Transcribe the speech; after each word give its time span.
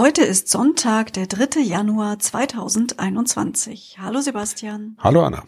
Heute 0.00 0.22
ist 0.22 0.48
Sonntag, 0.48 1.12
der 1.12 1.26
3. 1.26 1.60
Januar 1.60 2.18
2021. 2.18 3.98
Hallo 4.00 4.22
Sebastian. 4.22 4.96
Hallo 4.98 5.22
Anna. 5.22 5.44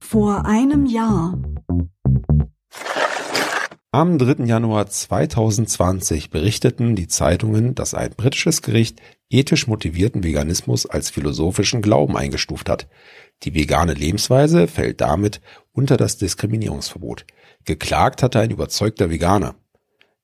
Vor 0.00 0.44
einem 0.44 0.86
Jahr. 0.86 1.38
Am 3.92 4.18
3. 4.18 4.44
Januar 4.46 4.88
2020 4.88 6.30
berichteten 6.30 6.96
die 6.96 7.06
Zeitungen, 7.06 7.76
dass 7.76 7.94
ein 7.94 8.10
britisches 8.10 8.62
Gericht 8.62 9.00
ethisch 9.28 9.68
motivierten 9.68 10.24
Veganismus 10.24 10.86
als 10.86 11.10
philosophischen 11.10 11.80
Glauben 11.80 12.16
eingestuft 12.16 12.68
hat. 12.68 12.88
Die 13.44 13.54
vegane 13.54 13.94
Lebensweise 13.94 14.66
fällt 14.66 15.00
damit 15.00 15.40
unter 15.70 15.96
das 15.96 16.16
Diskriminierungsverbot. 16.16 17.24
Geklagt 17.66 18.24
hatte 18.24 18.40
ein 18.40 18.50
überzeugter 18.50 19.10
Veganer. 19.10 19.54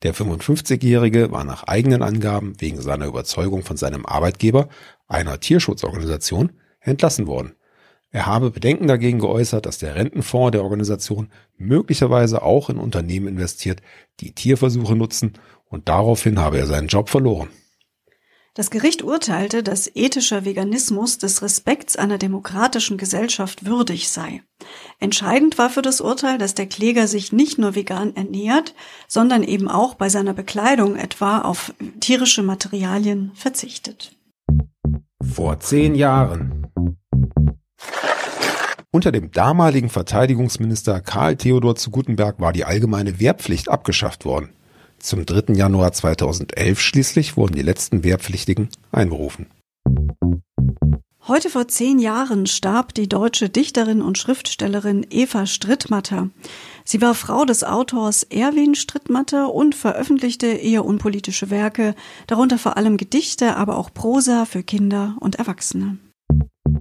Der 0.07 0.15
55-Jährige 0.15 1.33
war 1.33 1.43
nach 1.43 1.65
eigenen 1.65 2.01
Angaben 2.01 2.53
wegen 2.61 2.81
seiner 2.81 3.07
Überzeugung 3.07 3.65
von 3.65 3.77
seinem 3.77 4.07
Arbeitgeber, 4.07 4.69
einer 5.09 5.41
Tierschutzorganisation, 5.41 6.53
entlassen 6.79 7.27
worden. 7.27 7.57
Er 8.13 8.27
habe 8.27 8.53
Bedenken 8.53 8.87
dagegen 8.87 9.19
geäußert, 9.19 9.67
dass 9.67 9.79
der 9.79 9.97
Rentenfonds 9.97 10.53
der 10.53 10.63
Organisation 10.63 11.31
möglicherweise 11.59 12.43
auch 12.43 12.71
in 12.71 12.79
Unternehmen 12.79 13.27
investiert, 13.27 13.83
die 14.21 14.31
Tierversuche 14.31 14.95
nutzen, 14.95 15.33
und 15.65 15.89
daraufhin 15.89 16.39
habe 16.39 16.59
er 16.59 16.69
seinen 16.69 16.87
Job 16.87 17.09
verloren. 17.09 17.49
Das 18.57 18.71
Gericht 18.71 19.03
urteilte, 19.03 19.63
dass 19.63 19.91
ethischer 19.95 20.47
Veganismus 20.47 21.19
des 21.19 21.43
Respekts 21.43 21.95
einer 21.95 22.17
demokratischen 22.17 22.97
Gesellschaft 22.97 23.67
würdig 23.67 24.09
sei. 24.09 24.41
Entscheidend 24.99 25.59
war 25.59 25.69
für 25.69 25.83
das 25.83 26.01
Urteil, 26.01 26.39
dass 26.39 26.55
der 26.55 26.65
Kläger 26.65 27.07
sich 27.07 27.33
nicht 27.33 27.59
nur 27.59 27.75
vegan 27.75 28.17
ernährt, 28.17 28.75
sondern 29.09 29.43
eben 29.43 29.69
auch 29.69 29.95
bei 29.95 30.09
seiner 30.09 30.33
Bekleidung 30.33 30.97
etwa 30.97 31.43
auf 31.43 31.75
tierische 32.01 32.43
Materialien 32.43 33.31
verzichtet. 33.35 34.17
Vor 35.23 35.61
zehn 35.61 35.95
Jahren. 35.95 36.67
Unter 38.91 39.13
dem 39.13 39.33
damaligen 39.33 39.91
Verteidigungsminister 39.91 41.03
Karl 41.03 41.37
Theodor 41.37 41.77
zu 41.77 41.91
Gutenberg 41.91 42.41
war 42.41 42.55
die 42.55 42.65
allgemeine 42.65 43.21
Wehrpflicht 43.21 43.69
abgeschafft 43.69 44.25
worden. 44.25 44.49
Zum 44.99 45.25
3. 45.25 45.55
Januar 45.55 45.93
2011 45.93 46.81
schließlich 46.81 47.37
wurden 47.37 47.55
die 47.55 47.63
letzten 47.63 48.03
Wehrpflichtigen 48.03 48.69
einberufen. 48.93 49.47
Heute 51.29 51.51
vor 51.51 51.67
zehn 51.67 51.99
Jahren 51.99 52.47
starb 52.47 52.95
die 52.95 53.09
deutsche 53.09 53.49
Dichterin 53.49 54.01
und 54.01 54.17
Schriftstellerin 54.17 55.05
Eva 55.11 55.47
Strittmatter. 55.47 56.31
Sie 56.85 57.03
war 57.03 57.17
Frau 57.17 57.45
des 57.45 57.65
Autors 57.65 58.23
Erwin 58.23 58.77
Strittmatter 58.77 59.53
und 59.53 59.75
veröffentlichte 59.75 60.47
eher 60.47 60.85
unpolitische 60.85 61.51
Werke, 61.51 61.97
darunter 62.29 62.59
vor 62.59 62.77
allem 62.77 62.97
Gedichte, 62.97 63.57
aber 63.57 63.77
auch 63.77 63.93
Prosa 63.93 64.45
für 64.45 64.63
Kinder 64.63 65.17
und 65.19 65.35
Erwachsene. 65.35 65.99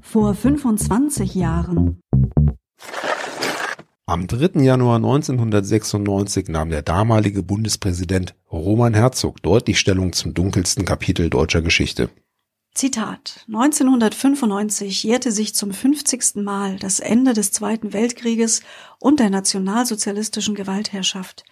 Vor 0.02 0.36
25 0.36 1.34
Jahren. 1.34 2.00
Am 4.16 4.28
3. 4.28 4.62
Januar 4.62 4.96
1996 4.96 6.48
nahm 6.48 6.70
der 6.70 6.82
damalige 6.82 7.44
Bundespräsident 7.44 8.34
Roman 8.50 8.94
Herzog 8.94 9.44
deutlich 9.44 9.78
Stellung 9.78 10.14
zum 10.14 10.34
dunkelsten 10.34 10.86
Kapitel 10.86 11.30
deutscher 11.30 11.62
Geschichte. 11.62 12.08
Zitat 12.74 13.44
1995 13.50 15.04
jährte 15.04 15.34
sich 15.34 15.54
zum 15.54 15.74
50. 15.74 16.36
Mal 16.36 16.78
das 16.78 17.02
Ende 17.02 17.34
des 17.34 17.52
Zweiten 17.52 17.92
Weltkrieges 17.92 18.62
und 19.02 19.20
der 19.20 19.30
nationalsozialistischen 19.30 20.56
Gewaltherrschaft. 20.56 21.44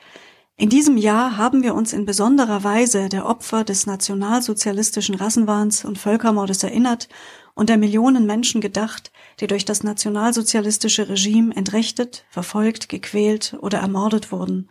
In 0.56 0.70
diesem 0.70 0.98
Jahr 0.98 1.38
haben 1.38 1.64
wir 1.64 1.74
uns 1.74 1.94
in 1.94 2.06
besonderer 2.06 2.64
Weise 2.64 3.10
der 3.10 3.26
Opfer 3.26 3.64
des 3.64 3.88
nationalsozialistischen 3.88 5.16
Rassenwahns 5.16 5.84
und 5.84 5.98
Völkermordes 5.98 6.62
erinnert 6.62 7.10
und 7.56 7.70
der 7.70 7.78
Millionen 7.78 8.28
Menschen 8.28 8.62
gedacht, 8.62 9.12
die 9.40 9.48
durch 9.48 9.66
das 9.66 9.82
nationalsozialistische 9.82 11.10
Regime 11.10 11.56
entrechtet, 11.56 12.26
verfolgt, 12.30 12.88
gequält 12.88 13.58
oder 13.62 13.80
ermordet 13.80 14.32
wurden. 14.32 14.70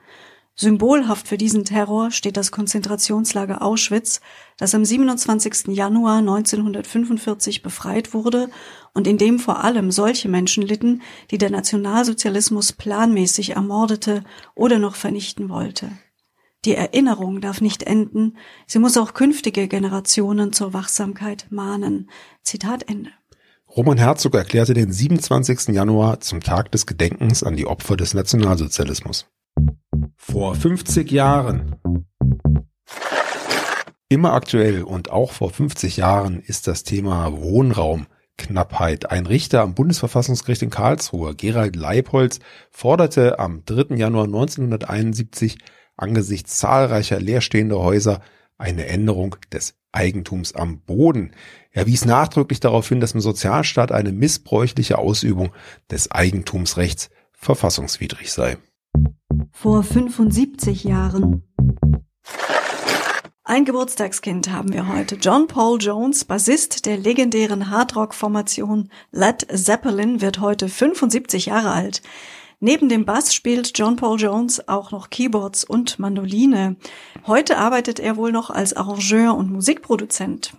Symbolhaft 0.54 1.28
für 1.28 1.38
diesen 1.38 1.64
Terror 1.64 2.10
steht 2.10 2.36
das 2.36 2.52
Konzentrationslager 2.52 3.62
Auschwitz, 3.62 4.20
das 4.58 4.74
am 4.74 4.84
27. 4.84 5.68
Januar 5.68 6.18
1945 6.18 7.62
befreit 7.62 8.12
wurde 8.12 8.50
und 8.92 9.06
in 9.06 9.16
dem 9.16 9.38
vor 9.38 9.64
allem 9.64 9.90
solche 9.90 10.28
Menschen 10.28 10.62
litten, 10.62 11.00
die 11.30 11.38
der 11.38 11.50
Nationalsozialismus 11.50 12.72
planmäßig 12.72 13.56
ermordete 13.56 14.24
oder 14.54 14.78
noch 14.78 14.94
vernichten 14.94 15.48
wollte. 15.48 15.90
Die 16.66 16.74
Erinnerung 16.76 17.40
darf 17.40 17.60
nicht 17.60 17.82
enden, 17.82 18.36
sie 18.66 18.78
muss 18.78 18.96
auch 18.96 19.14
künftige 19.14 19.66
Generationen 19.68 20.52
zur 20.52 20.74
Wachsamkeit 20.74 21.46
mahnen. 21.50 22.10
Zitat 22.42 22.88
Ende. 22.88 23.10
Roman 23.74 23.96
Herzog 23.96 24.34
erklärte 24.34 24.74
den 24.74 24.92
27. 24.92 25.68
Januar 25.74 26.20
zum 26.20 26.40
Tag 26.40 26.70
des 26.72 26.86
Gedenkens 26.86 27.42
an 27.42 27.56
die 27.56 27.66
Opfer 27.66 27.96
des 27.96 28.12
Nationalsozialismus. 28.12 29.26
Vor 30.24 30.54
50 30.54 31.10
Jahren. 31.10 31.76
Immer 34.08 34.32
aktuell 34.32 34.84
und 34.84 35.10
auch 35.10 35.32
vor 35.32 35.50
50 35.50 35.96
Jahren 35.96 36.40
ist 36.40 36.68
das 36.68 36.84
Thema 36.84 37.32
Wohnraumknappheit. 37.42 39.10
Ein 39.10 39.26
Richter 39.26 39.62
am 39.62 39.74
Bundesverfassungsgericht 39.74 40.62
in 40.62 40.70
Karlsruhe, 40.70 41.34
Gerald 41.34 41.74
Leibholz, 41.74 42.38
forderte 42.70 43.40
am 43.40 43.64
3. 43.66 43.96
Januar 43.96 44.24
1971 44.24 45.58
angesichts 45.96 46.56
zahlreicher 46.56 47.20
leerstehender 47.20 47.80
Häuser 47.80 48.22
eine 48.56 48.86
Änderung 48.86 49.36
des 49.52 49.74
Eigentums 49.90 50.54
am 50.54 50.82
Boden. 50.82 51.32
Er 51.72 51.86
wies 51.86 52.04
nachdrücklich 52.04 52.60
darauf 52.60 52.88
hin, 52.88 53.00
dass 53.00 53.12
im 53.12 53.20
Sozialstaat 53.20 53.90
eine 53.90 54.12
missbräuchliche 54.12 54.98
Ausübung 54.98 55.52
des 55.90 56.12
Eigentumsrechts 56.12 57.10
verfassungswidrig 57.32 58.32
sei. 58.32 58.56
Vor 59.62 59.84
75 59.84 60.82
Jahren. 60.82 61.44
Ein 63.44 63.64
Geburtstagskind 63.64 64.50
haben 64.50 64.72
wir 64.72 64.88
heute. 64.88 65.14
John 65.14 65.46
Paul 65.46 65.80
Jones, 65.80 66.24
Bassist 66.24 66.84
der 66.84 66.96
legendären 66.96 67.70
Hardrock-Formation 67.70 68.88
Led 69.12 69.46
Zeppelin, 69.54 70.20
wird 70.20 70.40
heute 70.40 70.68
75 70.68 71.46
Jahre 71.46 71.70
alt. 71.70 72.02
Neben 72.58 72.88
dem 72.88 73.04
Bass 73.04 73.32
spielt 73.32 73.78
John 73.78 73.94
Paul 73.94 74.20
Jones 74.20 74.66
auch 74.66 74.90
noch 74.90 75.10
Keyboards 75.10 75.62
und 75.62 76.00
Mandoline. 76.00 76.74
Heute 77.28 77.56
arbeitet 77.56 78.00
er 78.00 78.16
wohl 78.16 78.32
noch 78.32 78.50
als 78.50 78.74
Arrangeur 78.74 79.36
und 79.36 79.52
Musikproduzent. 79.52 80.54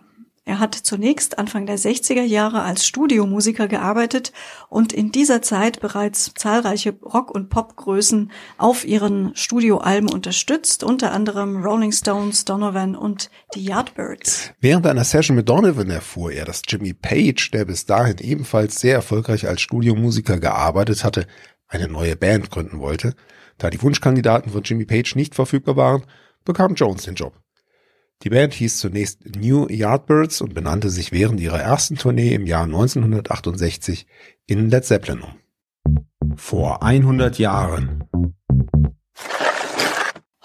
Er 0.45 0.59
hat 0.59 0.75
zunächst 0.75 1.39
Anfang 1.39 1.65
der 1.65 1.79
60er 1.79 2.21
Jahre 2.21 2.63
als 2.63 2.85
Studiomusiker 2.85 3.69
gearbeitet 3.69 4.33
und 4.67 4.91
in 4.91 5.09
dieser 5.09 5.41
Zeit 5.41 5.79
bereits 5.79 6.33
zahlreiche 6.35 6.91
Rock- 7.01 7.31
und 7.31 7.49
Popgrößen 7.49 8.29
auf 8.57 8.83
ihren 8.83 9.33
Studioalben 9.37 10.09
unterstützt, 10.09 10.83
unter 10.83 11.13
anderem 11.13 11.63
Rolling 11.63 11.93
Stones, 11.93 12.43
Donovan 12.43 12.97
und 12.97 13.29
die 13.55 13.63
Yardbirds. 13.63 14.51
Während 14.59 14.85
einer 14.85 15.05
Session 15.05 15.37
mit 15.37 15.47
Donovan 15.47 15.89
erfuhr 15.89 16.33
er, 16.33 16.43
dass 16.43 16.61
Jimmy 16.67 16.93
Page, 16.93 17.51
der 17.51 17.63
bis 17.63 17.85
dahin 17.85 18.17
ebenfalls 18.17 18.81
sehr 18.81 18.95
erfolgreich 18.95 19.47
als 19.47 19.61
Studiomusiker 19.61 20.39
gearbeitet 20.39 21.05
hatte, 21.05 21.25
eine 21.69 21.87
neue 21.87 22.17
Band 22.17 22.51
gründen 22.51 22.81
wollte. 22.81 23.15
Da 23.57 23.69
die 23.69 23.81
Wunschkandidaten 23.81 24.51
von 24.51 24.63
Jimmy 24.63 24.83
Page 24.83 25.15
nicht 25.15 25.35
verfügbar 25.35 25.77
waren, 25.77 26.03
bekam 26.43 26.75
Jones 26.75 27.03
den 27.03 27.15
Job. 27.15 27.42
Die 28.23 28.29
Band 28.29 28.53
hieß 28.53 28.77
zunächst 28.77 29.35
New 29.35 29.67
Yardbirds 29.67 30.39
und 30.39 30.53
benannte 30.53 30.89
sich 30.89 31.11
während 31.11 31.41
ihrer 31.41 31.59
ersten 31.59 31.97
Tournee 31.97 32.33
im 32.33 32.45
Jahr 32.45 32.63
1968 32.63 34.07
in 34.45 34.69
Led 34.69 34.85
Zeppelin 34.85 35.23
um. 35.23 36.37
Vor 36.37 36.81
100 36.83 37.37
Jahren. 37.37 38.05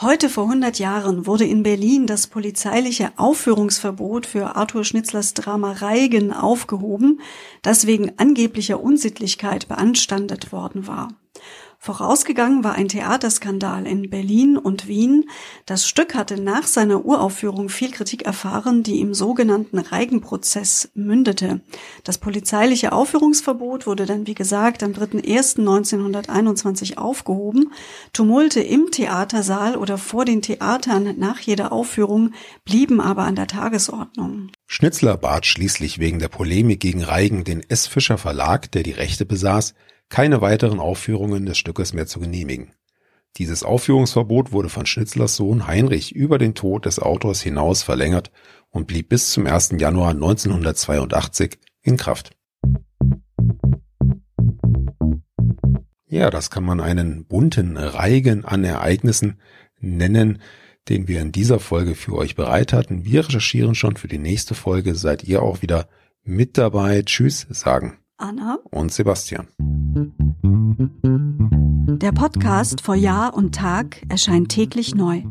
Heute 0.01 0.29
vor 0.29 0.45
100 0.45 0.81
Jahren 0.81 1.27
wurde 1.27 1.45
in 1.45 1.63
Berlin 1.63 2.09
das 2.09 2.27
polizeiliche 2.27 3.13
Aufführungsverbot 3.17 4.27
für 4.27 4.57
Arthur 4.57 4.85
Schnitzlers 4.85 5.35
Drama 5.35 5.73
Reigen 5.73 6.33
aufgehoben, 6.33 7.21
das 7.63 7.87
wegen 7.87 8.13
angeblicher 8.19 8.81
Unsittlichkeit 8.81 9.69
beanstandet 9.69 10.51
worden 10.51 10.89
war. 10.89 11.09
Vorausgegangen 11.81 12.65
war 12.65 12.75
ein 12.75 12.89
Theaterskandal 12.89 13.87
in 13.87 14.11
Berlin 14.11 14.59
und 14.59 14.89
Wien. 14.89 15.31
Das 15.65 15.87
Stück 15.87 16.17
hatte 16.17 16.41
nach 16.41 16.67
seiner 16.67 17.05
Uraufführung 17.05 17.69
viel 17.69 17.93
Kritik 17.93 18.23
erfahren, 18.23 18.83
die 18.83 18.99
im 19.01 19.15
sogenannten 19.15 19.79
Reigenprozess 19.79 20.91
mündete. 20.95 21.61
Das 22.03 22.19
polizeiliche 22.19 22.91
Aufführungsverbot 22.91 23.87
wurde 23.87 24.07
dann, 24.07 24.27
wie 24.27 24.35
gesagt, 24.35 24.83
am 24.83 24.91
3.1.1921 24.91 26.99
aufgehoben. 26.99 27.71
Tumulte 28.13 28.61
im 28.61 28.91
Theatersaal 28.91 29.77
oder 29.77 29.99
vor 29.99 30.25
den 30.25 30.43
Theatern 30.43 31.15
nach 31.17 31.39
jeder 31.39 31.71
Aufführung 31.71 32.33
blieben 32.65 33.01
aber 33.01 33.23
an 33.23 33.37
der 33.37 33.47
Tagesordnung. 33.47 34.51
Schnitzler 34.67 35.17
bat 35.17 35.47
schließlich 35.47 36.01
wegen 36.01 36.19
der 36.19 36.29
Polemik 36.29 36.81
gegen 36.81 37.05
Reigen 37.05 37.45
den 37.45 37.63
S. 37.71 37.87
Fischer 37.87 38.19
Verlag, 38.19 38.73
der 38.73 38.83
die 38.83 38.91
Rechte 38.91 39.25
besaß, 39.25 39.75
keine 40.09 40.41
weiteren 40.41 40.81
Aufführungen 40.81 41.47
des 41.47 41.59
Stückes 41.59 41.93
mehr 41.93 42.07
zu 42.07 42.21
genehmigen. 42.21 42.73
Dieses 43.37 43.63
Aufführungsverbot 43.63 44.53
wurde 44.53 44.69
von 44.69 44.87
Schnitzlers 44.87 45.37
Sohn 45.37 45.67
Heinrich 45.67 46.15
über 46.15 46.39
den 46.39 46.55
Tod 46.55 46.87
des 46.87 46.99
Autors 46.99 47.41
hinaus 47.41 47.83
verlängert 47.83 48.31
und 48.71 48.87
blieb 48.87 49.11
bis 49.11 49.31
zum 49.31 49.47
1. 49.47 49.75
Januar 49.79 50.11
1982 50.11 51.59
in 51.83 51.97
Kraft. 51.97 52.31
Ja, 56.07 56.31
das 56.31 56.51
kann 56.51 56.65
man 56.65 56.81
einen 56.81 57.27
bunten 57.27 57.77
Reigen 57.77 58.45
an 58.45 58.65
Ereignissen 58.65 59.39
nennen, 59.79 60.41
den 60.89 61.07
wir 61.07 61.21
in 61.21 61.33
dieser 61.33 61.61
Folge 61.61 61.95
für 61.95 62.15
euch 62.15 62.35
bereit 62.35 62.73
hatten. 62.73 63.05
Wir 63.05 63.27
recherchieren 63.27 63.75
schon 63.75 63.97
für 63.97 64.09
die 64.09 64.19
nächste 64.19 64.55
Folge. 64.55 64.95
Seid 64.95 65.25
ihr 65.25 65.43
auch 65.43 65.61
wieder 65.61 65.87
mit 66.25 66.57
dabei? 66.57 67.03
Tschüss, 67.03 67.47
sagen 67.51 67.99
Anna 68.17 68.59
und 68.71 68.93
Sebastian. 68.93 69.49
Der 70.81 72.13
Podcast 72.13 72.83
vor 72.83 72.95
Jahr 72.95 73.35
und 73.35 73.53
Tag 73.53 74.01
erscheint 74.09 74.51
täglich 74.51 74.95
neu. 74.95 75.25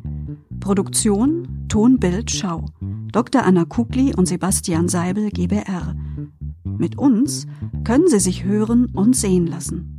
Produktion 0.60 1.68
Ton, 1.70 2.00
Bild, 2.00 2.32
Schau. 2.32 2.66
Dr. 3.14 3.46
Anna 3.46 3.64
Kugli 3.64 4.14
und 4.14 4.26
Sebastian 4.26 4.90
Seibel 4.90 5.30
GBR. 5.30 5.96
Mit 6.66 6.98
uns 6.98 7.48
können 7.86 8.10
Sie 8.10 8.20
sich 8.20 8.44
hören 8.44 8.88
und 8.88 9.16
sehen 9.16 9.48
lassen. 9.48 9.97